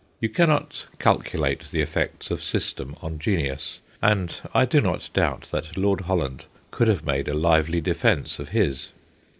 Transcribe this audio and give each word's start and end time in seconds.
You 0.19 0.29
cannot 0.29 0.87
calculate 0.97 1.65
the 1.69 1.79
effects 1.81 2.31
of 2.31 2.43
system 2.43 2.95
on 3.03 3.19
genius, 3.19 3.81
and 4.01 4.35
I 4.51 4.65
do 4.65 4.81
not 4.81 5.11
doubt 5.13 5.49
that 5.51 5.77
Lord 5.77 6.01
Holland 6.01 6.45
could 6.71 6.87
have 6.87 7.05
made 7.05 7.27
a 7.27 7.35
lively 7.35 7.81
defence 7.81 8.39
of 8.39 8.49
his. 8.49 8.93